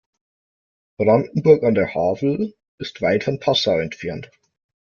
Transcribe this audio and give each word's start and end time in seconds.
Brandenburg 0.97 1.63
an 1.63 1.75
der 1.75 1.93
Havel 1.93 2.55
ist 2.79 3.03
weit 3.03 3.23
von 3.25 3.37
Passau 3.39 3.77
entfernt 3.77 4.31